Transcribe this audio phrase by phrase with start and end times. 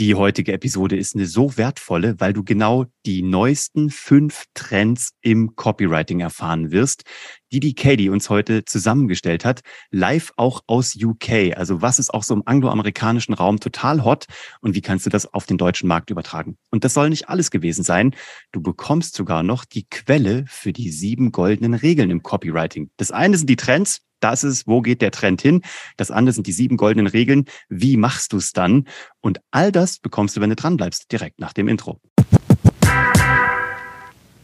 [0.00, 5.54] Die heutige Episode ist eine so wertvolle, weil du genau die neuesten fünf Trends im
[5.54, 7.04] Copywriting erfahren wirst,
[7.52, 9.60] die die Katie uns heute zusammengestellt hat,
[9.92, 11.56] live auch aus UK.
[11.56, 14.26] Also was ist auch so im angloamerikanischen Raum total hot
[14.60, 16.56] und wie kannst du das auf den deutschen Markt übertragen?
[16.72, 18.16] Und das soll nicht alles gewesen sein.
[18.50, 22.90] Du bekommst sogar noch die Quelle für die sieben goldenen Regeln im Copywriting.
[22.96, 25.62] Das eine sind die Trends, das ist, wo geht der Trend hin?
[25.96, 27.44] Das andere sind die sieben goldenen Regeln.
[27.68, 28.86] Wie machst du es dann?
[29.20, 32.00] Und all das bekommst du, wenn du dranbleibst, direkt nach dem Intro.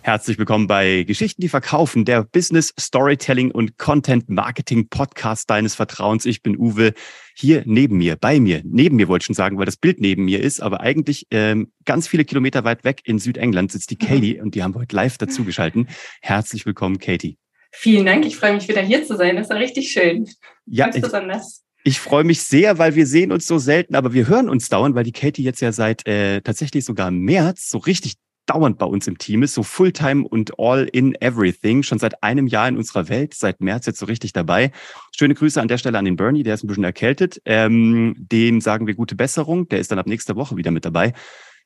[0.03, 6.25] Herzlich willkommen bei Geschichten, die verkaufen, der Business Storytelling und Content Marketing Podcast deines Vertrauens.
[6.25, 6.95] Ich bin Uwe,
[7.37, 10.25] hier neben mir, bei mir, neben mir wollte ich schon sagen, weil das Bild neben
[10.25, 14.07] mir ist, aber eigentlich ähm, ganz viele Kilometer weit weg in Südengland sitzt die mhm.
[14.07, 15.87] Katie und die haben wir heute live dazugeschalten.
[16.23, 17.37] Herzlich willkommen, Katie.
[17.71, 18.27] Vielen Dank.
[18.27, 19.37] Ich freue mich wieder hier zu sein.
[19.37, 20.29] Das war richtig schön.
[20.67, 21.65] Ja, Ganz ich, besonders.
[21.83, 24.95] Ich freue mich sehr, weil wir sehen uns so selten, aber wir hören uns dauernd,
[24.95, 28.15] weil die Katie jetzt ja seit äh, tatsächlich sogar März so richtig
[28.47, 32.49] dauernd bei uns im Team ist, so Fulltime und all in everything, schon seit einem
[32.49, 34.73] Jahr in unserer Welt, seit März jetzt so richtig dabei.
[35.17, 37.41] Schöne Grüße an der Stelle an den Bernie, der ist ein bisschen erkältet.
[37.45, 41.13] Ähm, dem sagen wir gute Besserung, der ist dann ab nächster Woche wieder mit dabei.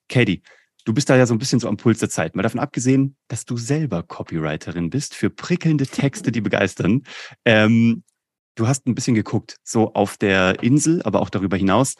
[0.08, 0.42] Katie,
[0.84, 2.36] Du bist da ja so ein bisschen so am Puls der Zeit.
[2.36, 7.04] Mal davon abgesehen, dass du selber Copywriterin bist für prickelnde Texte, die begeistern.
[7.46, 8.04] Ähm,
[8.54, 11.94] du hast ein bisschen geguckt, so auf der Insel, aber auch darüber hinaus.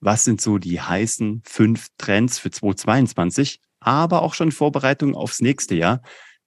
[0.00, 5.76] Was sind so die heißen fünf Trends für 2022, aber auch schon Vorbereitungen aufs nächste
[5.76, 6.02] Jahr,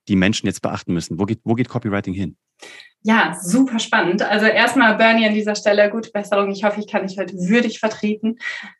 [0.10, 1.20] die Menschen jetzt beachten müssen?
[1.20, 2.38] Wo geht, wo geht Copywriting hin?
[3.03, 4.22] Ja, super spannend.
[4.22, 6.52] Also erstmal Bernie an dieser Stelle, gute Besserung.
[6.52, 8.38] Ich hoffe, ich kann dich heute würdig vertreten.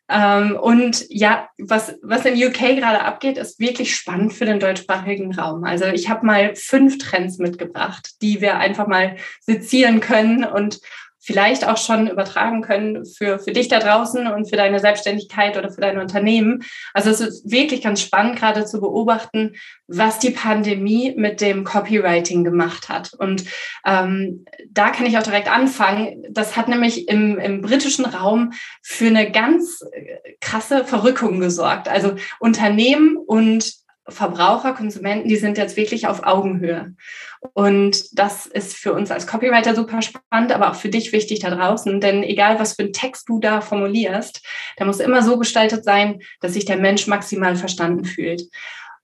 [0.08, 5.34] Ähm, und ja, was, was in UK gerade abgeht, ist wirklich spannend für den deutschsprachigen
[5.34, 5.64] Raum.
[5.64, 10.80] Also ich habe mal fünf Trends mitgebracht, die wir einfach mal sezieren können und
[11.28, 15.70] vielleicht auch schon übertragen können für, für dich da draußen und für deine Selbstständigkeit oder
[15.70, 16.64] für dein Unternehmen.
[16.94, 19.52] Also es ist wirklich ganz spannend gerade zu beobachten,
[19.88, 23.12] was die Pandemie mit dem Copywriting gemacht hat.
[23.12, 23.44] Und
[23.84, 26.24] ähm, da kann ich auch direkt anfangen.
[26.30, 29.84] Das hat nämlich im, im britischen Raum für eine ganz
[30.40, 31.88] krasse Verrückung gesorgt.
[31.88, 33.70] Also Unternehmen und
[34.08, 36.94] Verbraucher, Konsumenten, die sind jetzt wirklich auf Augenhöhe.
[37.52, 41.50] Und das ist für uns als Copywriter super spannend, aber auch für dich wichtig da
[41.50, 42.00] draußen.
[42.00, 44.44] Denn egal, was für einen Text du da formulierst,
[44.78, 48.42] der muss immer so gestaltet sein, dass sich der Mensch maximal verstanden fühlt.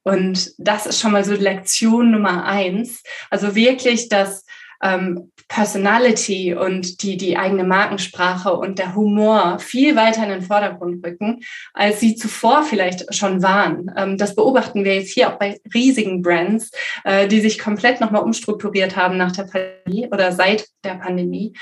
[0.03, 3.03] Und das ist schon mal so Lektion Nummer eins.
[3.31, 4.45] Also wirklich das
[4.85, 11.05] ähm, Personality und die, die eigene Markensprache und der Humor viel weiter in den Vordergrund
[11.05, 11.41] rücken,
[11.73, 13.91] als sie zuvor vielleicht schon waren.
[13.97, 16.71] Ähm, das beobachten wir jetzt hier auch bei riesigen Brands,
[17.05, 21.55] äh, die sich komplett nochmal umstrukturiert haben nach der Pandemie oder seit der Pandemie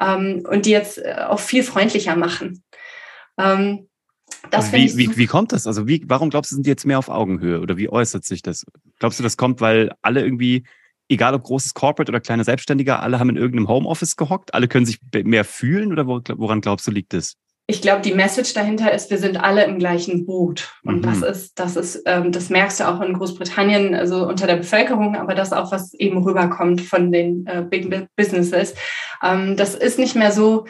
[0.00, 2.62] ähm, und die jetzt äh, auch viel freundlicher machen.
[3.38, 3.88] Ähm,
[4.70, 5.66] wie, wie, wie kommt das?
[5.66, 8.42] Also wie, warum glaubst du, sind die jetzt mehr auf Augenhöhe oder wie äußert sich
[8.42, 8.64] das?
[8.98, 10.64] Glaubst du, das kommt, weil alle irgendwie
[11.08, 14.86] egal ob großes Corporate oder kleiner Selbstständiger, alle haben in irgendeinem Homeoffice gehockt, alle können
[14.86, 17.36] sich mehr fühlen oder woran glaubst du, liegt es?
[17.70, 20.72] Ich glaube, die Message dahinter ist, wir sind alle im gleichen Boot.
[20.84, 21.02] Und mhm.
[21.02, 25.16] das ist, das ist, ähm, das merkst du auch in Großbritannien, also unter der Bevölkerung,
[25.16, 28.74] aber das auch, was eben rüberkommt von den äh, Big Businesses.
[29.22, 30.64] Ähm, das ist nicht mehr so,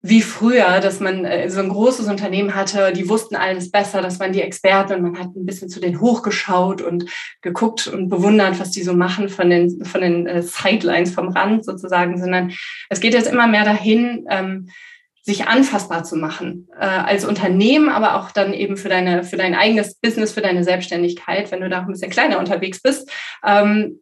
[0.00, 4.20] wie früher, dass man äh, so ein großes Unternehmen hatte, die wussten alles besser, das
[4.20, 7.06] waren die Experten und man hat ein bisschen zu denen hochgeschaut und
[7.42, 11.64] geguckt und bewundert, was die so machen von den, von den äh, Sidelines, vom Rand
[11.64, 12.52] sozusagen, sondern
[12.88, 14.68] es geht jetzt immer mehr dahin, ähm,
[15.22, 19.54] sich anfassbar zu machen äh, als Unternehmen, aber auch dann eben für deine für dein
[19.54, 23.10] eigenes Business, für deine Selbstständigkeit, wenn du da auch ein bisschen kleiner unterwegs bist.
[23.44, 24.00] Ähm,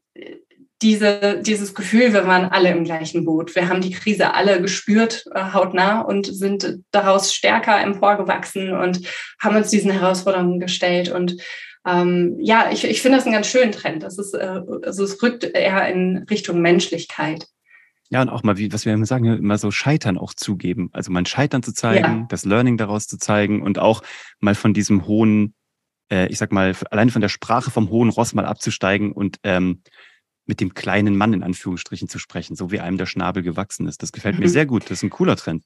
[0.83, 3.55] diese, dieses Gefühl, wir waren alle im gleichen Boot.
[3.55, 9.01] Wir haben die Krise alle gespürt, äh, hautnah, und sind daraus stärker emporgewachsen und
[9.41, 11.11] haben uns diesen Herausforderungen gestellt.
[11.11, 11.37] Und
[11.87, 14.03] ähm, ja, ich, ich finde das einen ganz schönen Trend.
[14.03, 17.47] Das ist, äh, also es rückt eher in Richtung Menschlichkeit.
[18.11, 20.91] Ja, und auch mal, wie, was wir immer sagen, immer so Scheitern auch zugeben.
[20.93, 22.27] Also mal Scheitern zu zeigen, ja.
[22.29, 24.03] das Learning daraus zu zeigen und auch
[24.41, 25.55] mal von diesem hohen,
[26.11, 29.83] äh, ich sag mal, allein von der Sprache vom hohen Ross mal abzusteigen und ähm,
[30.47, 34.03] mit dem kleinen Mann in Anführungsstrichen zu sprechen, so wie einem der Schnabel gewachsen ist.
[34.03, 34.85] Das gefällt mir sehr gut.
[34.85, 35.65] Das ist ein cooler Trend.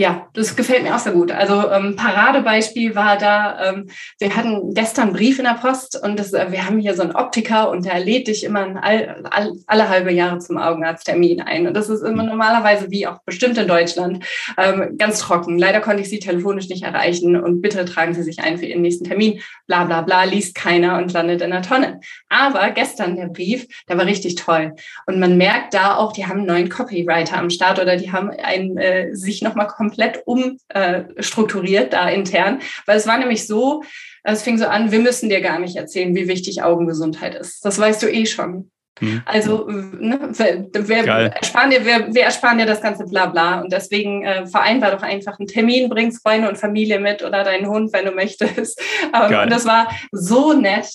[0.00, 1.30] Ja, das gefällt mir auch sehr gut.
[1.30, 6.18] Also ähm, Paradebeispiel war da, ähm, wir hatten gestern einen Brief in der Post und
[6.18, 9.52] das, äh, wir haben hier so einen Optiker und der lädt dich immer all, all,
[9.66, 11.66] alle halbe Jahre zum Augenarzttermin ein.
[11.66, 12.30] Und das ist immer mhm.
[12.30, 14.24] normalerweise, wie auch bestimmt in Deutschland,
[14.56, 15.58] ähm, ganz trocken.
[15.58, 18.80] Leider konnte ich Sie telefonisch nicht erreichen und bitte tragen Sie sich ein für Ihren
[18.80, 19.42] nächsten Termin.
[19.66, 22.00] Bla bla bla, liest keiner und landet in der Tonne.
[22.30, 24.72] Aber gestern der Brief, der war richtig toll.
[25.04, 28.30] Und man merkt da auch, die haben einen neuen Copywriter am Start oder die haben
[28.30, 33.82] einen, äh, sich nochmal komplett komplett umstrukturiert da intern, weil es war nämlich so,
[34.22, 37.64] es fing so an, wir müssen dir gar nicht erzählen, wie wichtig Augengesundheit ist.
[37.64, 38.70] Das weißt du eh schon.
[39.00, 39.22] Hm.
[39.24, 43.60] Also ne, wer, ersparen dir, wer, wer ersparen dir das ganze Blabla?
[43.60, 47.66] Und deswegen äh, vereinbar doch einfach einen Termin, bring Freunde und Familie mit oder deinen
[47.66, 48.80] Hund, wenn du möchtest.
[49.12, 50.86] Ähm, und das war so nett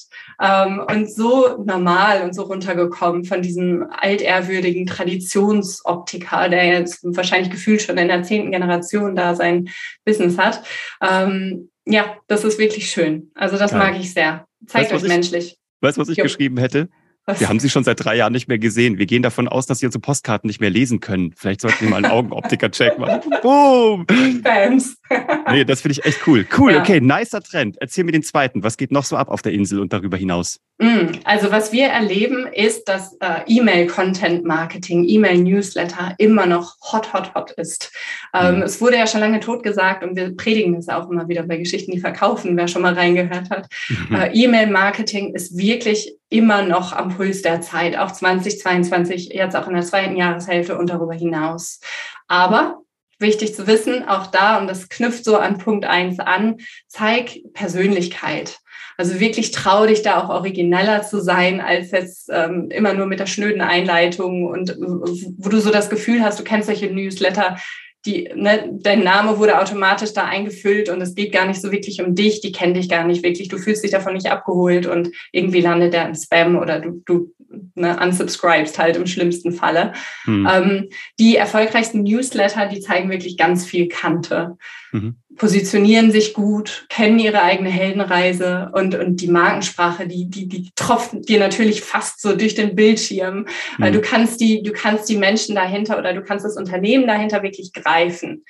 [0.41, 7.81] ähm, und so normal und so runtergekommen von diesem altehrwürdigen Traditionsoptiker, der jetzt wahrscheinlich gefühlt
[7.81, 9.69] schon in der zehnten Generation da sein
[10.05, 10.61] Business hat.
[11.01, 13.31] Ähm, ja, das ist wirklich schön.
[13.35, 13.79] Also das Geil.
[13.79, 14.47] mag ich sehr.
[14.65, 15.57] Zeigt weißt, euch menschlich.
[15.81, 16.23] Weißt du, was ich jo.
[16.23, 16.89] geschrieben hätte?
[17.25, 17.39] Was?
[17.39, 18.97] Wir haben sie schon seit drei Jahren nicht mehr gesehen.
[18.97, 21.33] Wir gehen davon aus, dass sie unsere Postkarten nicht mehr lesen können.
[21.35, 23.21] Vielleicht sollten wir mal einen Augenoptiker-Check machen.
[23.41, 24.05] Boom!
[24.43, 24.97] Fans.
[25.51, 26.45] nee, das finde ich echt cool.
[26.57, 26.79] Cool, ja.
[26.81, 27.77] okay, nicer Trend.
[27.79, 28.63] Erzähl mir den zweiten.
[28.63, 30.59] Was geht noch so ab auf der Insel und darüber hinaus?
[30.77, 37.51] Mm, also was wir erleben, ist, dass äh, E-Mail-Content-Marketing, E-Mail-Newsletter immer noch hot, hot, hot
[37.51, 37.93] ist.
[38.33, 38.61] Ähm, mhm.
[38.63, 41.55] Es wurde ja schon lange tot gesagt und wir predigen es auch immer wieder bei
[41.57, 43.67] Geschichten, die verkaufen, wer schon mal reingehört hat.
[44.09, 44.15] Mhm.
[44.15, 49.75] Äh, E-Mail-Marketing ist wirklich immer noch am Puls der Zeit, auch 2022, jetzt auch in
[49.75, 51.79] der zweiten Jahreshälfte und darüber hinaus.
[52.27, 52.81] Aber
[53.17, 56.57] wichtig zu wissen, auch da, und das knüpft so an Punkt eins an,
[56.87, 58.59] zeig Persönlichkeit.
[58.97, 63.19] Also wirklich trau dich da auch origineller zu sein, als jetzt ähm, immer nur mit
[63.19, 67.57] der schnöden Einleitung und wo du so das Gefühl hast, du kennst solche Newsletter,
[68.05, 72.01] die, ne, dein Name wurde automatisch da eingefüllt und es geht gar nicht so wirklich
[72.01, 75.09] um dich, die kennen dich gar nicht wirklich, du fühlst dich davon nicht abgeholt und
[75.31, 77.33] irgendwie landet der im Spam oder du, du
[77.73, 79.93] ne, unsubscribest halt im schlimmsten Falle.
[80.25, 80.47] Hm.
[80.51, 80.89] Ähm,
[81.19, 84.57] die erfolgreichsten Newsletter, die zeigen wirklich ganz viel Kante.
[84.91, 85.15] Mhm.
[85.37, 91.27] Positionieren sich gut, kennen ihre eigene Heldenreise und, und die Markensprache, die, die, die tropft
[91.27, 93.45] dir natürlich fast so durch den Bildschirm.
[93.77, 93.93] Mhm.
[93.93, 97.73] Du kannst die, du kannst die Menschen dahinter oder du kannst das Unternehmen dahinter wirklich
[97.73, 98.43] greifen.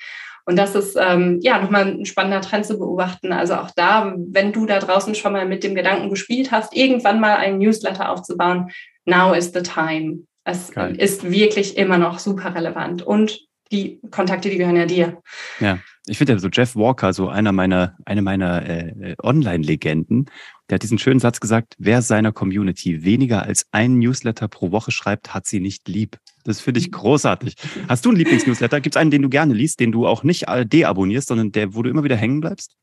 [0.45, 3.33] Und das ist ähm, ja nochmal ein spannender Trend zu beobachten.
[3.33, 7.19] Also auch da, wenn du da draußen schon mal mit dem Gedanken gespielt hast, irgendwann
[7.19, 8.69] mal einen Newsletter aufzubauen,
[9.05, 10.19] now is the time.
[10.43, 10.95] Es Geil.
[10.95, 13.01] ist wirklich immer noch super relevant.
[13.01, 13.39] Und
[13.75, 15.21] die Kontakte, die gehören ja dir.
[15.59, 20.25] Ja, ich finde ja so Jeff Walker, so einer meiner, eine meiner äh, Online-Legenden,
[20.69, 24.91] der hat diesen schönen Satz gesagt, wer seiner Community weniger als einen Newsletter pro Woche
[24.91, 26.17] schreibt, hat sie nicht lieb.
[26.43, 27.55] Das finde ich großartig.
[27.87, 28.81] Hast du einen Lieblingsnewsletter?
[28.81, 31.83] Gibt es einen, den du gerne liest, den du auch nicht deabonnierst, sondern der, wo
[31.83, 32.75] du immer wieder hängen bleibst?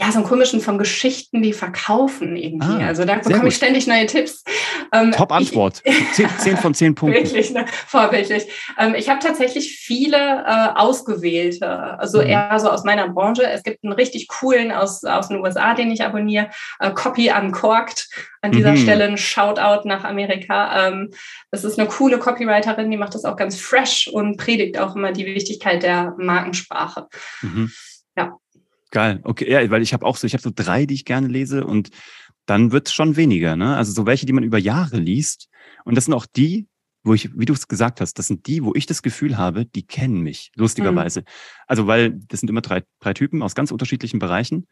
[0.00, 2.84] ja, so einen komischen von Geschichten, die verkaufen irgendwie.
[2.84, 4.44] Ah, also da bekomme ich ständig neue Tipps.
[4.92, 5.82] Ähm, Top Antwort.
[6.12, 7.24] Zehn, zehn, von zehn Punkten.
[7.24, 7.66] Wirklich, ne?
[7.86, 8.44] vorbildlich.
[8.78, 12.28] Ähm, ich habe tatsächlich viele äh, ausgewählte, also mhm.
[12.28, 13.44] eher so aus meiner Branche.
[13.44, 16.50] Es gibt einen richtig coolen aus, aus den USA, den ich abonniere,
[16.80, 18.08] äh, Copy Uncorked.
[18.40, 18.76] An dieser mhm.
[18.76, 20.88] Stelle ein Shoutout nach Amerika.
[20.88, 21.10] Ähm,
[21.50, 25.12] das ist eine coole Copywriterin, die macht das auch ganz fresh und predigt auch immer
[25.12, 27.08] die Wichtigkeit der Markensprache.
[27.42, 27.72] Mhm.
[28.16, 28.36] Ja.
[28.90, 31.26] Geil, okay, ja, weil ich habe auch so, ich habe so drei, die ich gerne
[31.26, 31.90] lese und
[32.48, 33.76] dann wird es schon weniger, ne?
[33.76, 35.48] Also so welche, die man über Jahre liest.
[35.84, 36.66] Und das sind auch die,
[37.04, 39.66] wo ich, wie du es gesagt hast, das sind die, wo ich das Gefühl habe,
[39.66, 41.20] die kennen mich, lustigerweise.
[41.20, 41.24] Mhm.
[41.66, 44.66] Also, weil das sind immer drei, drei Typen aus ganz unterschiedlichen Bereichen.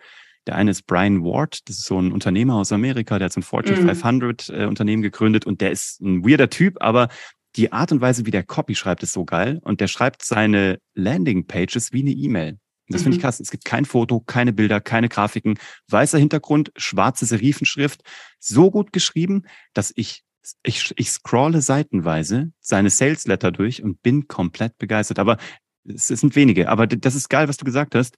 [0.47, 3.41] Der eine ist Brian Ward, das ist so ein Unternehmer aus Amerika, der hat so
[3.41, 3.89] ein Fortune mhm.
[3.89, 7.09] 500 äh, Unternehmen gegründet und der ist ein weirder Typ, aber
[7.57, 9.61] die Art und Weise, wie der Copy schreibt, ist so geil.
[9.63, 12.59] Und der schreibt seine Landing Pages wie eine E-Mail.
[12.89, 13.05] Das mhm.
[13.05, 13.41] finde ich krass.
[13.41, 18.03] Es gibt kein Foto, keine Bilder, keine Grafiken, weißer Hintergrund, schwarze Serifenschrift,
[18.39, 19.45] so gut geschrieben,
[19.75, 20.23] dass ich
[20.63, 25.19] ich, ich scrolle seitenweise seine Sales Letter durch und bin komplett begeistert.
[25.19, 25.39] Aber
[25.85, 26.69] es sind wenige.
[26.69, 28.17] Aber das ist geil, was du gesagt hast.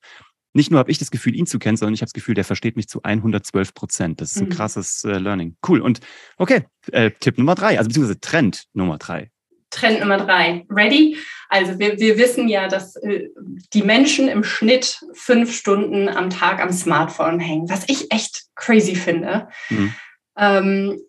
[0.54, 2.44] Nicht nur habe ich das Gefühl, ihn zu kennen, sondern ich habe das Gefühl, der
[2.44, 4.20] versteht mich zu 112 Prozent.
[4.20, 4.52] Das ist ein mhm.
[4.52, 5.56] krasses äh, Learning.
[5.66, 5.80] Cool.
[5.80, 6.00] Und
[6.36, 9.30] okay, äh, Tipp Nummer drei, also beziehungsweise Trend Nummer drei.
[9.70, 10.66] Trend Nummer drei.
[10.70, 11.16] Ready?
[11.48, 13.28] Also wir, wir wissen ja, dass äh,
[13.72, 18.94] die Menschen im Schnitt fünf Stunden am Tag am Smartphone hängen, was ich echt crazy
[18.94, 19.48] finde.
[19.70, 19.94] Mhm.
[20.36, 21.00] Ähm,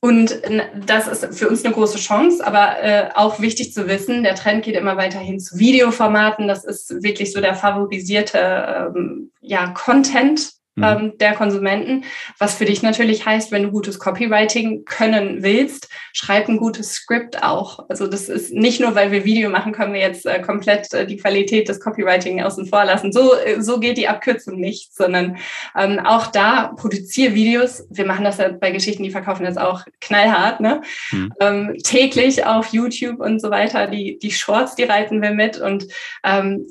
[0.00, 0.38] und
[0.86, 4.62] das ist für uns eine große Chance, aber äh, auch wichtig zu wissen, der Trend
[4.62, 6.46] geht immer weiter hin zu Videoformaten.
[6.46, 10.84] Das ist wirklich so der favorisierte ähm, ja, Content, mhm.
[10.84, 12.04] ähm, der Konsumenten.
[12.38, 17.42] Was für dich natürlich heißt, wenn du gutes Copywriting können willst, schreib ein gutes Skript
[17.42, 17.84] auch.
[17.88, 21.06] Also das ist nicht nur, weil wir Video machen, können wir jetzt äh, komplett äh,
[21.06, 23.12] die Qualität des Copywriting außen vor lassen.
[23.12, 25.36] So, äh, so geht die Abkürzung nicht, sondern
[25.76, 27.84] ähm, auch da produziere Videos.
[27.90, 30.82] Wir machen das ja bei Geschichten, die verkaufen das auch knallhart, ne?
[31.10, 31.32] Mhm.
[31.40, 33.86] Ähm, täglich auf YouTube und so weiter.
[33.86, 35.86] Die, die Shorts, die reiten wir mit und
[36.22, 36.66] ähm,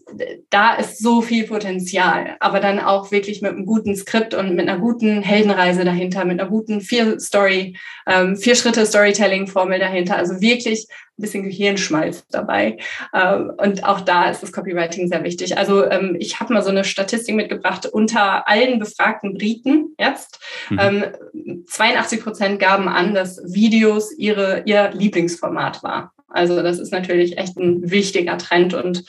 [0.49, 4.55] da ist so viel Potenzial, aber dann auch wirklich mit einem guten guten Skript und
[4.55, 9.79] mit einer guten Heldenreise dahinter, mit einer guten vier Story, ähm, vier Schritte Storytelling Formel
[9.79, 10.17] dahinter.
[10.17, 12.77] Also wirklich ein bisschen Gehirnschmalz dabei.
[13.13, 15.57] Ähm, und auch da ist das Copywriting sehr wichtig.
[15.57, 20.39] Also ähm, ich habe mal so eine Statistik mitgebracht unter allen befragten Briten jetzt.
[20.69, 21.63] Mhm.
[21.67, 26.13] 82 ähm, Prozent gaben an, dass Videos ihre, ihr Lieblingsformat war.
[26.29, 29.03] Also das ist natürlich echt ein wichtiger Trend und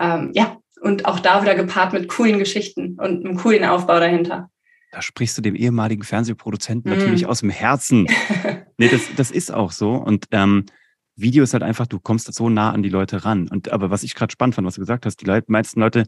[0.00, 4.50] ähm, ja, und auch da wieder gepaart mit coolen Geschichten und einem coolen Aufbau dahinter.
[4.90, 6.94] Da sprichst du dem ehemaligen Fernsehproduzenten mm.
[6.96, 8.06] natürlich aus dem Herzen.
[8.78, 9.92] nee, das, das ist auch so.
[9.92, 10.64] Und ähm,
[11.14, 13.48] Video ist halt einfach, du kommst so nah an die Leute ran.
[13.48, 16.04] Und aber was ich gerade spannend fand, was du gesagt hast, die Leute, meisten Leute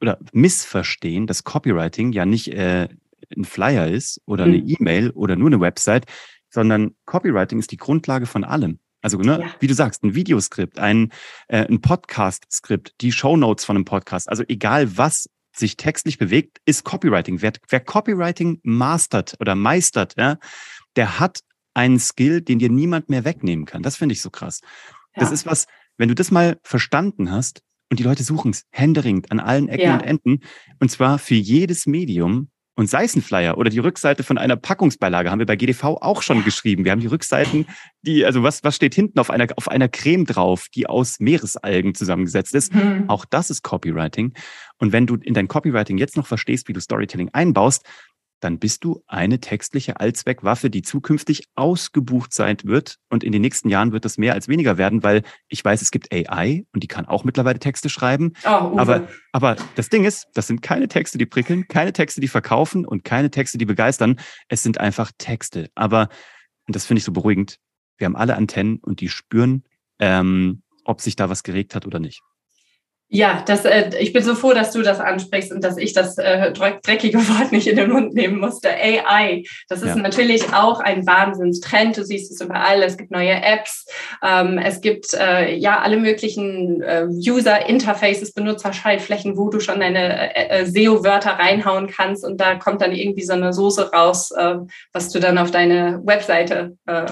[0.00, 2.88] oder missverstehen, dass Copywriting ja nicht äh,
[3.34, 4.48] ein Flyer ist oder mm.
[4.48, 6.04] eine E-Mail oder nur eine Website,
[6.50, 8.80] sondern Copywriting ist die Grundlage von allem.
[9.14, 9.54] Also, ne, ja.
[9.60, 11.12] wie du sagst, ein Videoskript, ein,
[11.48, 14.28] äh, ein Podcast-Skript, die Shownotes von einem Podcast.
[14.28, 17.42] Also egal, was sich textlich bewegt, ist Copywriting.
[17.42, 20.38] Wer, wer Copywriting mastert oder meistert, ja,
[20.96, 21.40] der hat
[21.74, 23.82] einen Skill, den dir niemand mehr wegnehmen kann.
[23.82, 24.60] Das finde ich so krass.
[25.16, 25.22] Ja.
[25.22, 29.32] Das ist was, wenn du das mal verstanden hast und die Leute suchen es händeringend
[29.32, 29.94] an allen Ecken ja.
[29.94, 30.40] und Enden,
[30.80, 34.54] und zwar für jedes Medium, und sei es ein Flyer oder die Rückseite von einer
[34.54, 36.84] Packungsbeilage, haben wir bei GDV auch schon geschrieben.
[36.84, 37.66] Wir haben die Rückseiten,
[38.02, 41.96] die, also was, was steht hinten auf einer, auf einer Creme drauf, die aus Meeresalgen
[41.96, 42.72] zusammengesetzt ist.
[42.72, 43.06] Mhm.
[43.08, 44.32] Auch das ist Copywriting.
[44.78, 47.84] Und wenn du in dein Copywriting jetzt noch verstehst, wie du Storytelling einbaust,
[48.40, 52.96] dann bist du eine textliche Allzweckwaffe, die zukünftig ausgebucht sein wird.
[53.08, 55.90] Und in den nächsten Jahren wird das mehr als weniger werden, weil ich weiß, es
[55.90, 58.32] gibt AI und die kann auch mittlerweile Texte schreiben.
[58.44, 62.28] Oh, aber, aber das Ding ist, das sind keine Texte, die prickeln, keine Texte, die
[62.28, 64.20] verkaufen und keine Texte, die begeistern.
[64.48, 65.68] Es sind einfach Texte.
[65.74, 66.08] Aber,
[66.66, 67.58] und das finde ich so beruhigend,
[67.96, 69.64] wir haben alle Antennen und die spüren,
[69.98, 72.22] ähm, ob sich da was geregt hat oder nicht.
[73.10, 76.18] Ja, das, äh, ich bin so froh, dass du das ansprichst und dass ich das
[76.18, 78.68] äh, dreckige Wort nicht in den Mund nehmen musste.
[78.68, 80.02] AI, das ist ja.
[80.02, 81.96] natürlich auch ein Wahnsinnstrend.
[81.96, 82.82] Du siehst es überall.
[82.82, 83.86] Es gibt neue Apps,
[84.22, 90.60] ähm, es gibt äh, ja alle möglichen äh, User-Interfaces, Benutzerschaltflächen, wo du schon deine äh,
[90.60, 94.56] äh SEO-Wörter reinhauen kannst und da kommt dann irgendwie so eine Soße raus, äh,
[94.92, 97.06] was du dann auf deine Webseite äh,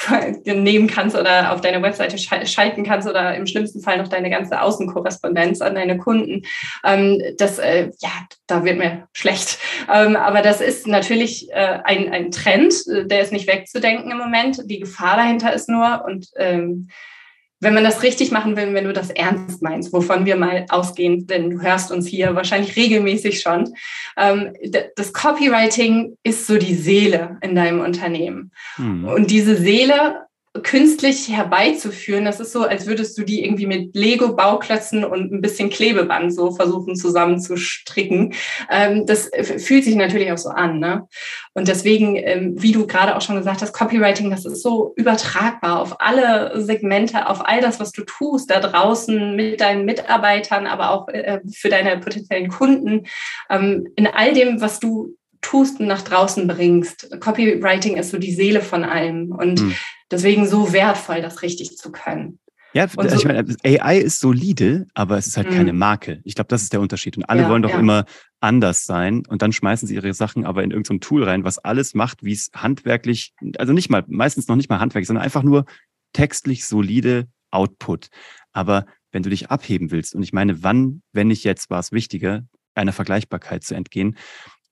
[0.44, 4.60] nehmen kannst oder auf deine Webseite schalten kannst oder im schlimmsten Fall noch deine ganze
[4.60, 6.42] Außenkorrespondenz an deine Kunden.
[6.84, 8.10] Ähm, das, äh, ja,
[8.46, 9.58] da wird mir schlecht.
[9.92, 14.18] Ähm, aber das ist natürlich äh, ein, ein Trend, äh, der ist nicht wegzudenken im
[14.18, 14.62] Moment.
[14.70, 16.88] Die Gefahr dahinter ist nur und ähm,
[17.62, 21.28] wenn man das richtig machen will, wenn du das ernst meinst, wovon wir mal ausgehen,
[21.28, 23.72] denn du hörst uns hier wahrscheinlich regelmäßig schon,
[24.16, 24.52] ähm,
[24.96, 28.50] das Copywriting ist so die Seele in deinem Unternehmen.
[28.76, 29.04] Mhm.
[29.04, 30.26] Und diese Seele
[30.62, 35.70] künstlich herbeizuführen, das ist so, als würdest du die irgendwie mit Lego-Bauklötzen und ein bisschen
[35.70, 38.34] Klebeband so versuchen zusammenzustricken.
[38.70, 40.78] Ähm, das fühlt sich natürlich auch so an.
[40.78, 41.08] Ne?
[41.54, 45.80] Und deswegen, ähm, wie du gerade auch schon gesagt hast, Copywriting, das ist so übertragbar
[45.80, 50.90] auf alle Segmente, auf all das, was du tust da draußen mit deinen Mitarbeitern, aber
[50.90, 53.06] auch äh, für deine potenziellen Kunden.
[53.48, 57.18] Ähm, in all dem, was du tust und nach draußen bringst.
[57.20, 59.32] Copywriting ist so die Seele von allem.
[59.32, 59.74] Und mhm
[60.12, 62.38] deswegen so wertvoll, das richtig zu können.
[62.74, 65.56] Ja, so, ich meine, AI ist solide, aber es ist halt mh.
[65.56, 66.20] keine Marke.
[66.24, 67.16] Ich glaube, das ist der Unterschied.
[67.18, 67.78] Und alle ja, wollen doch ja.
[67.78, 68.06] immer
[68.40, 71.94] anders sein und dann schmeißen sie ihre Sachen aber in irgendein Tool rein, was alles
[71.94, 75.66] macht, wie es handwerklich, also nicht mal, meistens noch nicht mal handwerklich, sondern einfach nur
[76.14, 78.08] textlich solide Output.
[78.52, 81.92] Aber wenn du dich abheben willst, und ich meine, wann, wenn nicht jetzt, war es
[81.92, 82.42] wichtiger,
[82.74, 84.16] einer Vergleichbarkeit zu entgehen,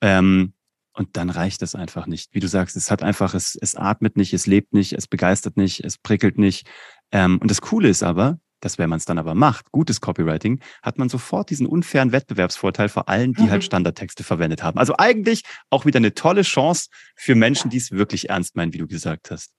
[0.00, 0.54] ähm,
[1.00, 2.28] und dann reicht es einfach nicht.
[2.34, 5.56] Wie du sagst, es hat einfach, es, es atmet nicht, es lebt nicht, es begeistert
[5.56, 6.68] nicht, es prickelt nicht.
[7.10, 10.60] Ähm, und das Coole ist aber, dass wenn man es dann aber macht, gutes Copywriting,
[10.82, 13.52] hat man sofort diesen unfairen Wettbewerbsvorteil vor allen, die halt mhm.
[13.52, 14.78] halt Standardtexte verwendet haben.
[14.78, 18.78] Also eigentlich auch wieder eine tolle Chance für Menschen, die es wirklich ernst meinen, wie
[18.78, 19.52] du gesagt hast.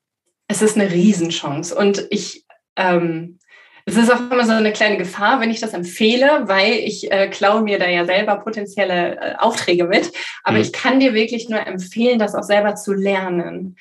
[0.47, 1.73] Es ist eine Riesenchance.
[1.73, 2.45] Und ich
[2.75, 3.39] ähm,
[3.85, 7.27] es ist auch immer so eine kleine Gefahr, wenn ich das empfehle, weil ich äh,
[7.29, 10.11] klaue mir da ja selber potenzielle äh, Aufträge mit.
[10.43, 10.63] Aber mhm.
[10.63, 13.77] ich kann dir wirklich nur empfehlen, das auch selber zu lernen.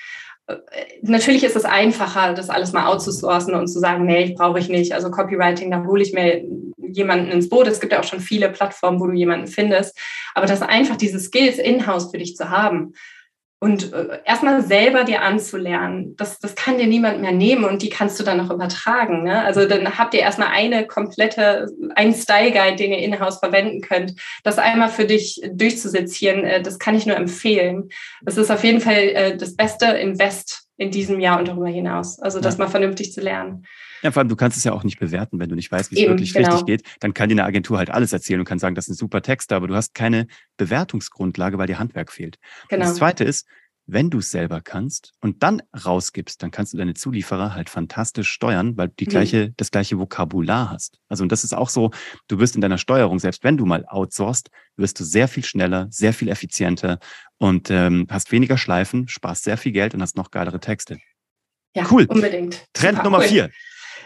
[0.47, 0.57] Äh,
[1.03, 4.69] natürlich ist es einfacher, das alles mal outzusourcen und zu sagen, nee, ich brauche ich
[4.69, 4.93] nicht.
[4.93, 6.43] Also Copywriting, da hole ich mir
[6.77, 7.67] jemanden ins Boot.
[7.67, 9.99] Es gibt ja auch schon viele Plattformen, wo du jemanden findest.
[10.35, 12.95] Aber das einfach diese Skills in-house für dich zu haben,
[13.63, 17.91] und äh, erstmal selber dir anzulernen, das, das kann dir niemand mehr nehmen und die
[17.91, 19.23] kannst du dann noch übertragen.
[19.23, 19.45] Ne?
[19.45, 24.15] Also dann habt ihr erstmal eine komplette, einen Style Guide, den ihr in-house verwenden könnt.
[24.45, 27.91] Das einmal für dich durchzusezieren, äh, das kann ich nur empfehlen.
[28.23, 32.19] Das ist auf jeden Fall äh, das beste Invest in diesem Jahr und darüber hinaus.
[32.19, 32.65] Also das ja.
[32.65, 33.67] mal vernünftig zu lernen.
[34.03, 36.03] Ja, vor allem, du kannst es ja auch nicht bewerten, wenn du nicht weißt, wie
[36.03, 36.49] es wirklich genau.
[36.49, 36.83] richtig geht.
[37.01, 39.55] Dann kann dir eine Agentur halt alles erzählen und kann sagen, das sind super Texte,
[39.55, 40.27] aber du hast keine
[40.57, 42.39] Bewertungsgrundlage, weil dir Handwerk fehlt.
[42.69, 42.85] Genau.
[42.85, 43.47] das Zweite ist,
[43.93, 48.31] wenn du es selber kannst und dann rausgibst, dann kannst du deine Zulieferer halt fantastisch
[48.31, 49.11] steuern, weil du die mhm.
[49.11, 50.99] gleiche, das gleiche Vokabular hast.
[51.09, 51.91] Also, und das ist auch so,
[52.29, 55.89] du wirst in deiner Steuerung, selbst wenn du mal outsourcest, wirst du sehr viel schneller,
[55.91, 56.99] sehr viel effizienter
[57.39, 60.99] und ähm, hast weniger Schleifen, sparst sehr viel Geld und hast noch geilere Texte.
[61.75, 62.07] Ja, cool.
[62.09, 62.65] Unbedingt.
[62.73, 63.29] Trend Super, Nummer cool.
[63.29, 63.51] vier.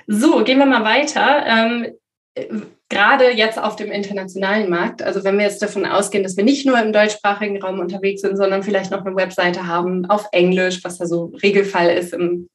[0.07, 1.45] So, gehen wir mal weiter.
[1.47, 1.87] Ähm,
[2.89, 6.67] gerade jetzt auf dem internationalen Markt, also wenn wir jetzt davon ausgehen, dass wir nicht
[6.67, 10.99] nur im deutschsprachigen Raum unterwegs sind, sondern vielleicht noch eine Webseite haben auf Englisch, was
[10.99, 12.49] da so Regelfall ist im,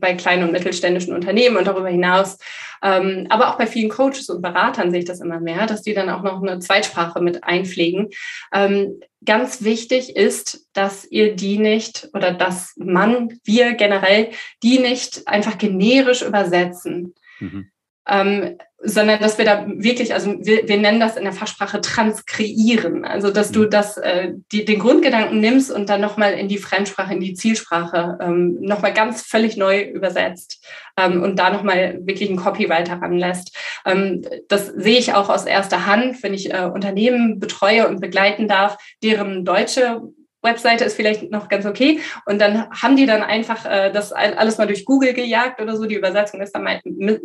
[0.00, 2.38] bei kleinen und mittelständischen Unternehmen und darüber hinaus,
[2.82, 5.94] ähm, aber auch bei vielen Coaches und Beratern sehe ich das immer mehr, dass die
[5.94, 8.10] dann auch noch eine Zweitsprache mit einpflegen.
[8.52, 14.30] Ähm, ganz wichtig ist, dass ihr die nicht oder dass man, wir generell,
[14.62, 17.14] die nicht einfach generisch übersetzen.
[17.40, 17.70] Mhm.
[18.08, 23.04] Ähm, sondern dass wir da wirklich, also wir, wir nennen das in der Fachsprache transkreieren,
[23.04, 23.70] also dass du mhm.
[23.70, 28.18] das, äh, die, den Grundgedanken nimmst und dann nochmal in die Fremdsprache, in die Zielsprache
[28.20, 30.62] ähm, nochmal ganz völlig neu übersetzt
[30.98, 33.56] ähm, und da nochmal wirklich einen Copywriter ranlässt.
[33.86, 38.48] Ähm, das sehe ich auch aus erster Hand, wenn ich äh, Unternehmen betreue und begleiten
[38.48, 40.02] darf, deren deutsche
[40.44, 42.00] Webseite ist vielleicht noch ganz okay.
[42.26, 45.86] Und dann haben die dann einfach äh, das alles mal durch Google gejagt oder so.
[45.86, 46.80] Die Übersetzung ist dann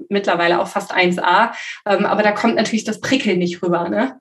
[0.10, 1.52] mittlerweile auch fast 1a.
[1.86, 3.90] Ähm, aber da kommt natürlich das Prickeln nicht rüber.
[3.90, 4.20] Ne?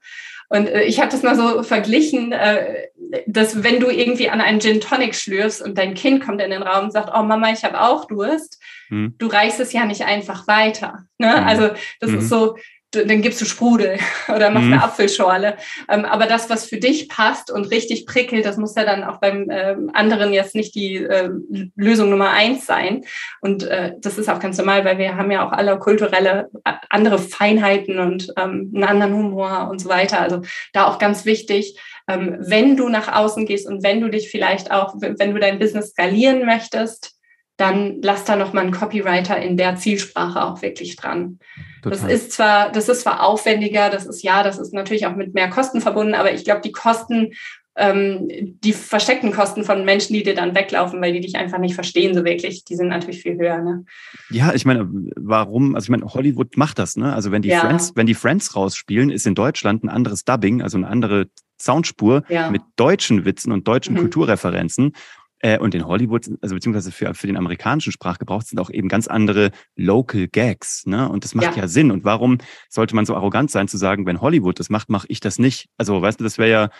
[0.48, 2.88] Und äh, ich habe das mal so verglichen, äh,
[3.26, 6.62] dass wenn du irgendwie an einen Gin Tonic schlürfst und dein Kind kommt in den
[6.62, 9.14] Raum und sagt, oh Mama, ich habe auch Durst, hm.
[9.18, 11.04] du reichst es ja nicht einfach weiter.
[11.18, 11.36] Ne?
[11.36, 11.46] Hm.
[11.46, 12.18] Also das hm.
[12.18, 12.56] ist so,
[12.90, 13.98] dann gibst du Sprudel
[14.34, 14.72] oder machst mhm.
[14.74, 15.56] eine Apfelschorle.
[15.88, 19.18] Ähm, aber das, was für dich passt und richtig prickelt, das muss ja dann auch
[19.18, 21.28] beim ähm, anderen jetzt nicht die äh,
[21.76, 23.04] Lösung Nummer eins sein.
[23.40, 26.72] Und äh, das ist auch ganz normal, weil wir haben ja auch alle kulturelle äh,
[26.88, 30.20] andere Feinheiten und ähm, einen anderen Humor und so weiter.
[30.20, 30.42] Also
[30.72, 31.78] da auch ganz wichtig,
[32.08, 35.58] ähm, wenn du nach außen gehst und wenn du dich vielleicht auch, wenn du dein
[35.58, 37.17] Business skalieren möchtest,
[37.58, 41.40] dann lass da noch mal einen Copywriter in der Zielsprache auch wirklich dran.
[41.82, 41.98] Total.
[41.98, 45.34] Das ist zwar, das ist zwar aufwendiger, das ist ja, das ist natürlich auch mit
[45.34, 47.32] mehr Kosten verbunden, aber ich glaube, die Kosten,
[47.76, 51.74] ähm, die versteckten Kosten von Menschen, die dir dann weglaufen, weil die dich einfach nicht
[51.74, 53.58] verstehen so wirklich, die sind natürlich viel höher.
[53.58, 53.84] Ne?
[54.30, 55.74] Ja, ich meine, warum?
[55.74, 57.12] Also ich meine, Hollywood macht das, ne?
[57.12, 57.60] Also wenn die ja.
[57.60, 61.26] Friends, wenn die Friends rausspielen, ist in Deutschland ein anderes Dubbing, also eine andere
[61.60, 62.50] Soundspur ja.
[62.50, 64.00] mit deutschen Witzen und deutschen mhm.
[64.00, 64.92] Kulturreferenzen.
[65.40, 69.06] Äh, und in Hollywood, also beziehungsweise für, für den amerikanischen Sprachgebrauch sind auch eben ganz
[69.06, 70.84] andere Local Gags.
[70.86, 71.08] Ne?
[71.08, 71.62] Und das macht ja.
[71.62, 71.90] ja Sinn.
[71.90, 75.20] Und warum sollte man so arrogant sein zu sagen, wenn Hollywood das macht, mache ich
[75.20, 75.68] das nicht?
[75.76, 76.70] Also, weißt du, das wäre ja,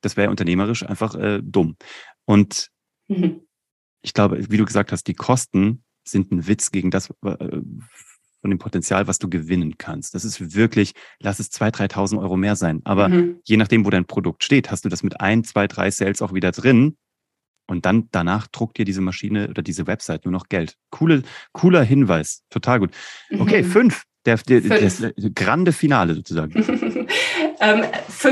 [0.00, 1.76] das wäre unternehmerisch einfach äh, dumm.
[2.24, 2.70] Und
[3.08, 3.40] mhm.
[4.02, 7.60] ich glaube, wie du gesagt hast, die Kosten sind ein Witz gegen das äh,
[8.40, 10.14] von dem Potenzial, was du gewinnen kannst.
[10.14, 12.82] Das ist wirklich, lass es 2.000, 3.000 Euro mehr sein.
[12.84, 13.40] Aber mhm.
[13.44, 16.34] je nachdem, wo dein Produkt steht, hast du das mit ein, zwei, drei Sales auch
[16.34, 16.96] wieder drin
[17.66, 20.76] und dann danach druckt dir diese Maschine oder diese Website nur noch Geld.
[20.90, 21.22] Coole,
[21.52, 22.42] cooler Hinweis.
[22.50, 22.90] Total gut.
[23.38, 23.66] Okay, mhm.
[23.66, 24.02] fünf.
[24.26, 24.80] Der, der, fünf.
[24.80, 26.54] das grande Finale sozusagen.
[27.60, 27.84] ähm,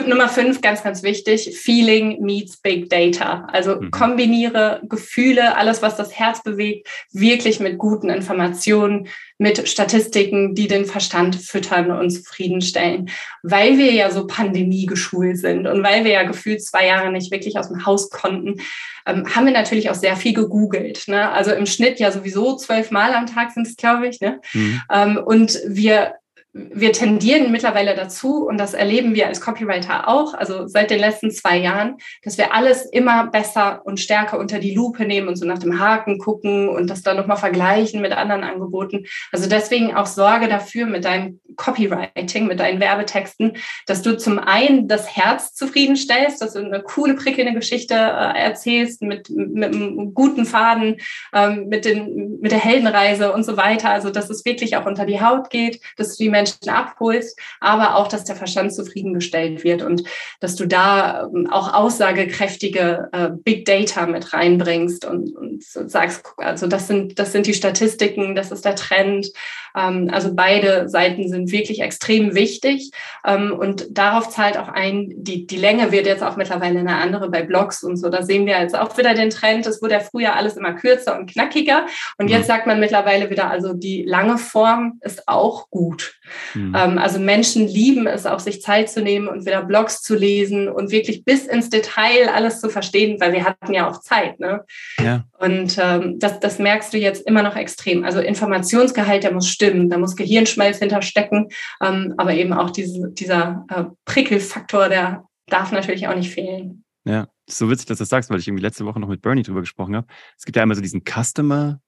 [0.09, 1.59] Nummer fünf, ganz, ganz wichtig.
[1.59, 3.47] Feeling meets Big Data.
[3.53, 3.91] Also mhm.
[3.91, 9.09] kombiniere Gefühle, alles, was das Herz bewegt, wirklich mit guten Informationen,
[9.43, 13.11] mit Statistiken, die den Verstand füttern und zufriedenstellen.
[13.43, 17.59] Weil wir ja so pandemiegeschult sind und weil wir ja gefühlt zwei Jahre nicht wirklich
[17.59, 18.61] aus dem Haus konnten,
[19.05, 21.09] ähm, haben wir natürlich auch sehr viel gegoogelt.
[21.09, 21.29] Ne?
[21.31, 24.21] Also im Schnitt ja sowieso zwölf Mal am Tag sind es, glaube ich.
[24.21, 24.41] Ne?
[24.53, 24.83] Mhm.
[24.91, 26.15] Ähm, und wir
[26.55, 31.31] wir tendieren mittlerweile dazu, und das erleben wir als Copywriter auch, also seit den letzten
[31.31, 35.47] zwei Jahren, dass wir alles immer besser und stärker unter die Lupe nehmen und so
[35.47, 39.07] nach dem Haken gucken und das dann nochmal vergleichen mit anderen Angeboten.
[39.33, 44.89] Also deswegen auch Sorge dafür mit deinem Copywriting, mit deinen Werbetexten, dass du zum einen
[44.89, 50.45] das Herz zufriedenstellst, dass du eine coole, prickelnde Geschichte äh, erzählst mit, mit einem guten
[50.45, 50.97] Faden,
[51.35, 53.91] ähm, mit, den, mit der Heldenreise und so weiter.
[53.91, 57.97] Also dass es wirklich auch unter die Haut geht, dass du die Menschen abholst, aber
[57.97, 60.03] auch, dass der Verstand zufriedengestellt wird und
[60.41, 66.67] dass du da ähm, auch aussagekräftige äh, Big Data mit reinbringst und, und sagst, also
[66.67, 69.29] das sind, das sind die Statistiken, das ist der Trend.
[69.77, 72.93] Ähm, also beide Seiten sind wirklich extrem wichtig
[73.27, 77.31] ähm, und darauf zahlt auch ein, die, die Länge wird jetzt auch mittlerweile eine andere
[77.31, 78.09] bei Blogs und so.
[78.09, 79.67] Da sehen wir jetzt auch wieder den Trend.
[79.67, 81.87] Es wurde ja früher alles immer kürzer und knackiger
[82.19, 82.49] und jetzt mhm.
[82.49, 86.15] sagt man mittlerweile wieder, also die lange Form ist auch gut.
[86.55, 86.75] Mhm.
[86.77, 90.69] Ähm, also Menschen lieben es auch, sich Zeit zu nehmen und wieder Blogs zu lesen
[90.69, 94.41] und wirklich bis ins Detail alles zu verstehen, weil wir hatten ja auch Zeit.
[94.41, 94.65] Ne?
[95.03, 95.25] Ja.
[95.39, 98.05] Und ähm, das, das merkst du jetzt immer noch extrem.
[98.05, 101.49] Also Informationsgehalt, der muss stimmen, da muss Gehirnschmelz hinterstecken,
[101.83, 106.85] ähm, aber eben auch diese, dieser äh, Prickelfaktor, der darf natürlich auch nicht fehlen.
[107.05, 109.43] Ja, so witzig, dass du das sagst, weil ich irgendwie letzte Woche noch mit Bernie
[109.43, 110.07] drüber gesprochen habe.
[110.39, 111.81] Es gibt ja einmal so diesen Customer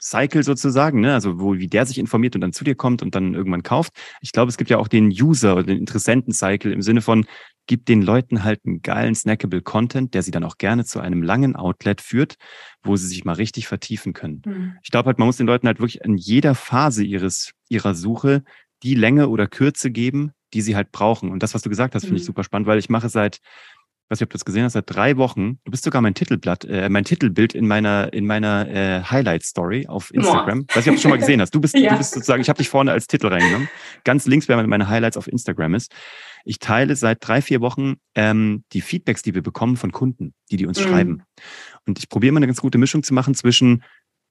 [0.00, 1.14] Cycle sozusagen, ne?
[1.14, 3.92] also wo wie der sich informiert und dann zu dir kommt und dann irgendwann kauft.
[4.20, 7.26] Ich glaube, es gibt ja auch den User oder den Interessenten-Cycle im Sinne von,
[7.66, 11.22] gibt den Leuten halt einen geilen, snackable Content, der sie dann auch gerne zu einem
[11.22, 12.36] langen Outlet führt,
[12.82, 14.42] wo sie sich mal richtig vertiefen können.
[14.46, 14.76] Mhm.
[14.82, 18.44] Ich glaube halt, man muss den Leuten halt wirklich in jeder Phase ihres, ihrer Suche
[18.82, 21.30] die Länge oder Kürze geben, die sie halt brauchen.
[21.30, 22.26] Und das, was du gesagt hast, finde ich mhm.
[22.26, 23.38] super spannend, weil ich mache seit
[24.08, 25.58] weiß nicht, ob du das gesehen hast, seit drei Wochen.
[25.64, 29.86] Du bist sogar mein Titelblatt, äh, mein Titelbild in meiner in meiner äh, Highlight Story
[29.88, 30.66] auf Instagram.
[30.66, 30.76] Boah.
[30.76, 31.54] Weiß nicht, ob du schon mal gesehen hast.
[31.54, 31.90] Du bist, ja.
[31.90, 33.68] du bist sozusagen, ich habe dich vorne als Titel reingenommen.
[34.04, 35.92] Ganz links, wer meine Highlights auf Instagram ist.
[36.44, 40.56] Ich teile seit drei, vier Wochen ähm, die Feedbacks, die wir bekommen von Kunden, die
[40.56, 40.88] die uns mhm.
[40.88, 41.22] schreiben.
[41.86, 43.82] Und ich probiere immer eine ganz gute Mischung zu machen zwischen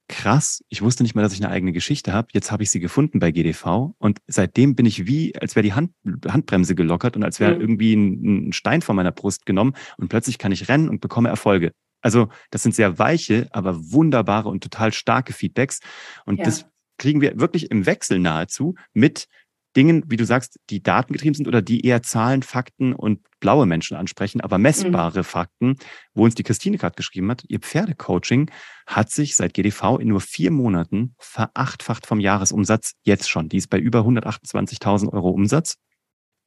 [0.08, 2.28] krass, ich wusste nicht mal, dass ich eine eigene Geschichte habe.
[2.32, 5.72] Jetzt habe ich sie gefunden bei GDV und seitdem bin ich wie, als wäre die
[5.72, 5.92] Hand,
[6.26, 7.60] Handbremse gelockert und als wäre mhm.
[7.60, 11.28] irgendwie ein, ein, Stein von meiner Brust genommen und plötzlich kann ich rennen und bekomme
[11.28, 11.72] Erfolge.
[12.02, 15.80] Also das sind sehr weiche, aber wunderbare und total starke Feedbacks
[16.24, 16.44] und ja.
[16.44, 16.66] das
[16.98, 19.28] kriegen wir wirklich im Wechsel nahezu mit
[19.76, 23.96] Dingen, wie du sagst, die datengetrieben sind oder die eher Zahlen, Fakten und blaue Menschen
[23.96, 25.24] ansprechen, aber messbare mhm.
[25.24, 25.76] Fakten,
[26.14, 28.50] wo uns die Christine gerade geschrieben hat, ihr Pferdecoaching
[28.86, 33.48] hat sich seit GDV in nur vier Monaten verachtfacht vom Jahresumsatz jetzt schon.
[33.48, 35.76] Die ist bei über 128.000 Euro Umsatz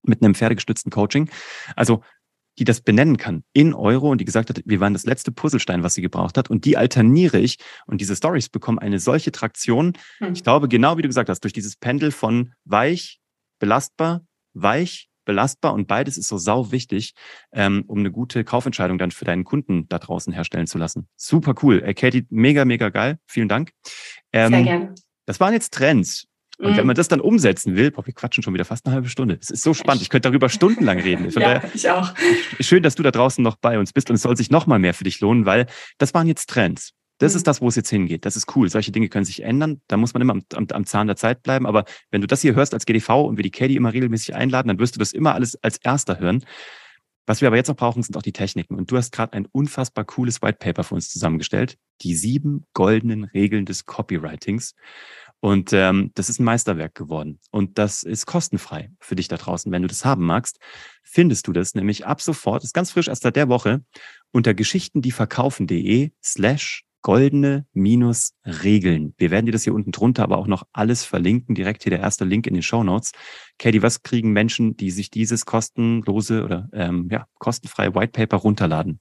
[0.04, 1.30] mit einem pferdegestützten Coaching.
[1.76, 2.02] Also
[2.60, 5.82] die das benennen kann in Euro und die gesagt hat, wir waren das letzte Puzzlestein,
[5.82, 9.94] was sie gebraucht hat und die alterniere ich und diese Stories bekommen eine solche Traktion.
[10.18, 10.34] Hm.
[10.34, 13.20] Ich glaube, genau wie du gesagt hast, durch dieses Pendel von weich,
[13.60, 17.14] belastbar, weich, belastbar und beides ist so sau wichtig,
[17.54, 21.08] ähm, um eine gute Kaufentscheidung dann für deinen Kunden da draußen herstellen zu lassen.
[21.16, 21.82] Super cool.
[21.82, 23.20] Äh, Katie, mega, mega geil.
[23.26, 23.72] Vielen Dank.
[24.34, 24.96] Ähm, Sehr gerne.
[25.26, 26.28] Das waren jetzt Trends.
[26.60, 26.88] Und wenn mhm.
[26.88, 29.38] man das dann umsetzen will, boah, wir quatschen schon wieder fast eine halbe Stunde.
[29.42, 30.02] Es ist so spannend.
[30.02, 31.32] Ich könnte darüber stundenlang reden.
[31.32, 32.14] Von ja, ich auch.
[32.60, 34.78] Schön, dass du da draußen noch bei uns bist und es soll sich noch mal
[34.78, 35.68] mehr für dich lohnen, weil
[36.00, 36.92] das waren jetzt Trends.
[37.18, 37.38] Das mhm.
[37.38, 38.26] ist das, wo es jetzt hingeht.
[38.26, 38.70] Das ist cool.
[38.70, 39.80] Solche Dinge können sich ändern.
[39.88, 41.66] Da muss man immer am, am, am, Zahn der Zeit bleiben.
[41.66, 44.68] Aber wenn du das hier hörst als GDV und wir die Katie immer regelmäßig einladen,
[44.68, 46.44] dann wirst du das immer alles als erster hören.
[47.26, 48.76] Was wir aber jetzt noch brauchen, sind auch die Techniken.
[48.76, 51.78] Und du hast gerade ein unfassbar cooles White Paper für uns zusammengestellt.
[52.02, 54.74] Die sieben goldenen Regeln des Copywritings.
[55.42, 57.40] Und ähm, das ist ein Meisterwerk geworden.
[57.52, 59.72] Und das ist kostenfrei für dich da draußen.
[59.72, 60.60] Wenn du das haben magst,
[61.04, 63.84] findest du das nämlich ab sofort, ist ganz frisch erst seit der Woche,
[64.32, 69.14] unter geschichtendieverkaufen.de slash goldene minus Regeln.
[69.18, 71.56] Wir werden dir das hier unten drunter aber auch noch alles verlinken.
[71.56, 73.12] Direkt hier der erste Link in den Show Notes.
[73.58, 79.00] Katie, was kriegen Menschen, die sich dieses kostenlose oder ähm, ja, kostenfreie White Paper runterladen?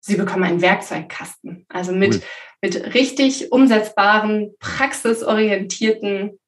[0.00, 2.22] Sie bekommen einen Werkzeugkasten, also mit, cool.
[2.64, 6.40] Mit richtig umsetzbaren, praxisorientierten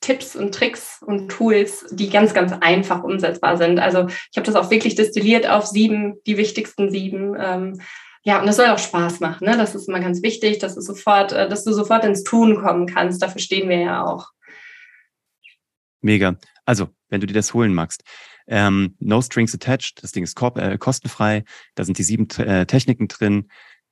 [0.00, 3.78] Tipps und Tricks und Tools, die ganz, ganz einfach umsetzbar sind.
[3.78, 7.36] Also ich habe das auch wirklich destilliert auf sieben, die wichtigsten sieben.
[7.38, 7.80] Ähm,
[8.24, 9.46] ja, und das soll auch Spaß machen.
[9.46, 9.56] Ne?
[9.56, 12.88] Das ist immer ganz wichtig, dass du sofort, äh, dass du sofort ins Tun kommen
[12.88, 13.22] kannst.
[13.22, 14.30] Dafür stehen wir ja auch.
[16.00, 16.34] Mega.
[16.64, 18.02] Also, wenn du dir das holen magst,
[18.48, 21.44] ähm, no strings attached, das Ding ist äh, kostenfrei,
[21.76, 23.48] da sind die sieben äh, Techniken drin.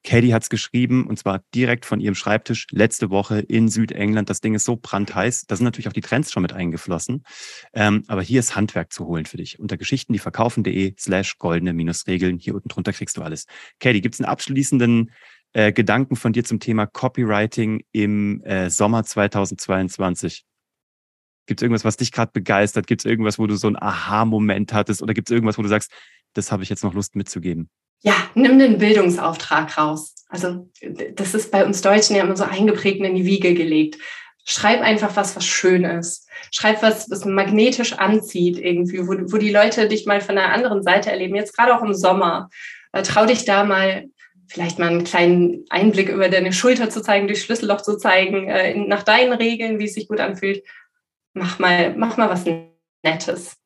[0.09, 4.31] Katie hat's geschrieben und zwar direkt von ihrem Schreibtisch letzte Woche in Südengland.
[4.31, 5.45] Das Ding ist so brandheiß.
[5.47, 7.25] Da sind natürlich auch die Trends schon mit eingeflossen.
[7.75, 9.59] Ähm, aber hier ist Handwerk zu holen für dich.
[9.59, 12.39] Unter Geschichten, die verkaufen.de slash goldene minus Regeln.
[12.39, 13.45] Hier unten drunter kriegst du alles.
[13.81, 15.11] Katie, gibt's einen abschließenden
[15.53, 20.47] äh, Gedanken von dir zum Thema Copywriting im äh, Sommer 2022?
[21.45, 22.87] Gibt es irgendwas, was dich gerade begeistert?
[22.87, 25.03] Gibt es irgendwas, wo du so einen Aha-Moment hattest?
[25.03, 25.93] Oder gibt es irgendwas, wo du sagst,
[26.33, 27.69] das habe ich jetzt noch Lust mitzugeben?
[28.01, 30.15] Ja, nimm den Bildungsauftrag raus.
[30.29, 30.69] Also
[31.15, 33.99] das ist bei uns Deutschen ja immer so eingeprägt in die Wiege gelegt.
[34.45, 36.29] Schreib einfach was, was schön ist.
[36.51, 40.83] Schreib was, was magnetisch anzieht irgendwie, wo, wo die Leute dich mal von der anderen
[40.83, 41.35] Seite erleben.
[41.35, 42.49] Jetzt gerade auch im Sommer.
[42.93, 44.07] Äh, trau dich da mal
[44.51, 48.75] vielleicht mal einen kleinen Einblick über deine Schulter zu zeigen, durch Schlüsselloch zu zeigen, äh,
[48.75, 50.63] nach deinen Regeln, wie es sich gut anfühlt
[51.39, 52.45] mach mal, mach mal was
[53.03, 53.57] Nettes.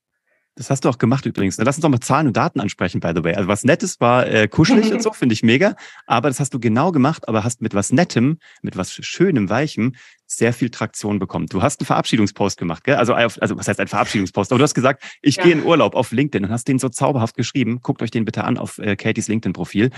[0.54, 1.56] Das hast du auch gemacht übrigens.
[1.56, 3.34] Lass uns doch mal Zahlen und Daten ansprechen, by the way.
[3.34, 5.76] Also was Nettes war äh, kuschelig und so, finde ich mega.
[6.06, 9.94] Aber das hast du genau gemacht, aber hast mit was Nettem, mit was Schönem, Weichem
[10.26, 11.46] sehr viel Traktion bekommen.
[11.46, 12.96] Du hast einen Verabschiedungspost gemacht, gell?
[12.96, 14.52] Also, also was heißt ein Verabschiedungspost?
[14.52, 15.44] Aber du hast gesagt, ich ja.
[15.44, 17.80] gehe in Urlaub auf LinkedIn und hast den so zauberhaft geschrieben.
[17.80, 19.90] Guckt euch den bitte an auf äh, Katies LinkedIn-Profil.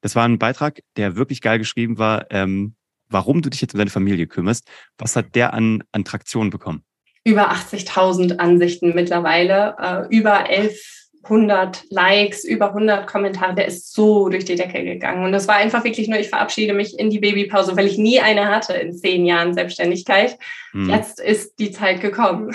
[0.00, 2.74] Das war ein Beitrag, der wirklich geil geschrieben war, ähm,
[3.08, 4.68] warum du dich jetzt um deine Familie kümmerst.
[4.98, 6.82] Was hat der an, an Traktion bekommen?
[7.24, 13.54] Über 80.000 Ansichten mittlerweile, äh, über 1100 Likes, über 100 Kommentare.
[13.54, 15.24] Der ist so durch die Decke gegangen.
[15.24, 18.20] Und das war einfach wirklich nur, ich verabschiede mich in die Babypause, weil ich nie
[18.20, 20.36] eine hatte in zehn Jahren Selbstständigkeit.
[20.72, 20.90] Hm.
[20.90, 22.54] Jetzt ist die Zeit gekommen.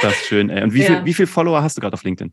[0.00, 0.48] Das ist schön.
[0.48, 0.62] Ey.
[0.62, 0.86] Und wie, ja.
[0.86, 2.32] viel, wie viele Follower hast du gerade auf LinkedIn?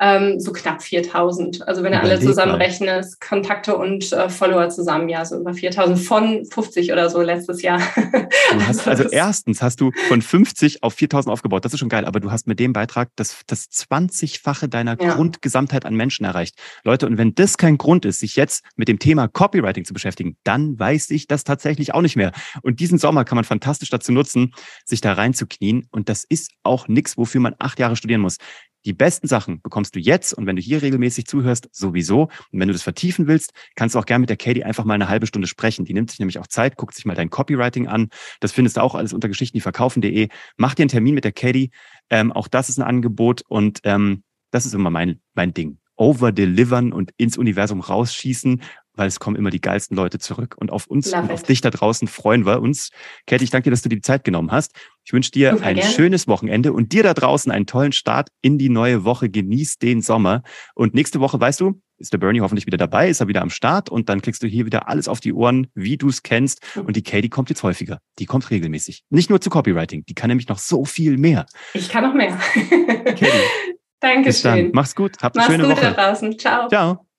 [0.00, 1.68] Ähm, so knapp 4000.
[1.68, 6.44] Also wenn du alle zusammenrechnest, Kontakte und äh, Follower zusammen, ja, so über 4000 von
[6.46, 7.80] 50 oder so letztes Jahr.
[7.94, 11.66] Du hast, also erstens hast du von 50 auf 4000 aufgebaut.
[11.66, 12.06] Das ist schon geil.
[12.06, 15.14] Aber du hast mit dem Beitrag das, das 20-fache deiner ja.
[15.14, 16.56] Grundgesamtheit an Menschen erreicht.
[16.82, 20.36] Leute, und wenn das kein Grund ist, sich jetzt mit dem Thema Copywriting zu beschäftigen,
[20.44, 22.32] dann weiß ich das tatsächlich auch nicht mehr.
[22.62, 24.54] Und diesen Sommer kann man fantastisch dazu nutzen,
[24.86, 25.86] sich da reinzuknien.
[25.90, 28.38] Und das ist auch nichts, wofür man acht Jahre studieren muss.
[28.84, 32.22] Die besten Sachen bekommst du jetzt und wenn du hier regelmäßig zuhörst, sowieso.
[32.50, 34.94] Und wenn du das vertiefen willst, kannst du auch gerne mit der Katie einfach mal
[34.94, 35.84] eine halbe Stunde sprechen.
[35.84, 38.08] Die nimmt sich nämlich auch Zeit, guckt sich mal dein Copywriting an.
[38.40, 40.28] Das findest du auch alles unter geschichtendieverkaufen.de.
[40.56, 41.70] Mach dir einen Termin mit der Katie.
[42.08, 45.78] Ähm, auch das ist ein Angebot und ähm, das ist immer mein, mein Ding.
[45.96, 48.62] Overdelivern und ins Universum rausschießen
[48.94, 50.56] weil es kommen immer die geilsten Leute zurück.
[50.58, 52.90] Und auf uns Love und auf dich da draußen freuen wir uns.
[53.26, 54.72] Katie, ich danke dir, dass du dir die Zeit genommen hast.
[55.04, 55.90] Ich wünsche dir Super ein gerne.
[55.90, 59.30] schönes Wochenende und dir da draußen einen tollen Start in die neue Woche.
[59.30, 60.42] Genieß den Sommer.
[60.74, 63.50] Und nächste Woche, weißt du, ist der Bernie hoffentlich wieder dabei, ist er wieder am
[63.50, 66.76] Start und dann kriegst du hier wieder alles auf die Ohren, wie du es kennst.
[66.76, 67.98] Und die Katie kommt jetzt häufiger.
[68.18, 69.04] Die kommt regelmäßig.
[69.10, 71.46] Nicht nur zu Copywriting, die kann nämlich noch so viel mehr.
[71.74, 72.38] Ich kann noch mehr.
[73.04, 73.26] Katie.
[74.00, 74.24] Dankeschön.
[74.24, 74.70] Bis dann.
[74.72, 75.16] Mach's gut.
[75.20, 75.94] Habt eine Mach's schöne gut Woche.
[75.94, 76.38] Da draußen.
[76.38, 76.68] Ciao.
[76.68, 77.09] Ciao.